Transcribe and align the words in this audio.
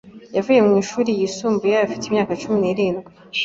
Yavuye 0.35 0.59
mu 0.65 0.71
mashuri 0.77 1.09
yisumbuye 1.19 1.75
afite 1.85 2.03
imyaka 2.05 2.31
cumi 2.41 2.57
n'irindwi. 2.59 3.09